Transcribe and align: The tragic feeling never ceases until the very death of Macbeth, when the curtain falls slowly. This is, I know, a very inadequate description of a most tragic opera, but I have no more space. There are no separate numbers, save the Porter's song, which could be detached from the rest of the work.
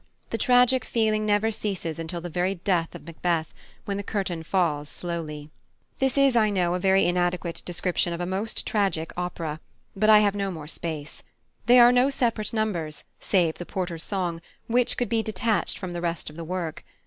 The 0.31 0.37
tragic 0.39 0.83
feeling 0.83 1.27
never 1.27 1.51
ceases 1.51 1.99
until 1.99 2.21
the 2.21 2.27
very 2.29 2.55
death 2.55 2.95
of 2.95 3.03
Macbeth, 3.05 3.53
when 3.85 3.97
the 3.97 4.01
curtain 4.03 4.41
falls 4.41 4.89
slowly. 4.89 5.51
This 5.99 6.17
is, 6.17 6.35
I 6.35 6.49
know, 6.49 6.73
a 6.73 6.79
very 6.79 7.05
inadequate 7.05 7.61
description 7.65 8.11
of 8.11 8.19
a 8.19 8.25
most 8.25 8.65
tragic 8.65 9.13
opera, 9.15 9.59
but 9.95 10.09
I 10.09 10.21
have 10.21 10.33
no 10.33 10.49
more 10.49 10.67
space. 10.67 11.21
There 11.67 11.87
are 11.87 11.91
no 11.91 12.09
separate 12.09 12.51
numbers, 12.51 13.03
save 13.19 13.59
the 13.59 13.65
Porter's 13.67 14.01
song, 14.03 14.41
which 14.65 14.97
could 14.97 15.07
be 15.07 15.21
detached 15.21 15.77
from 15.77 15.91
the 15.91 16.01
rest 16.01 16.31
of 16.31 16.35
the 16.35 16.43
work. 16.45 16.83